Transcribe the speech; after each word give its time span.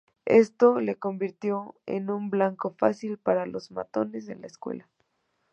Esto 0.25 0.79
le 0.79 0.97
convirtió 0.97 1.75
en 1.85 2.09
un 2.09 2.31
blanco 2.31 2.71
fácil 2.71 3.19
para 3.19 3.45
los 3.45 3.69
matones 3.69 4.29
en 4.29 4.41
la 4.41 4.47
escuela. 4.47 4.89